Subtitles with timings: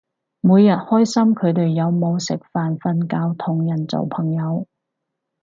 [0.39, 4.65] 每日關心佢哋有冇食飯瞓覺同人做朋友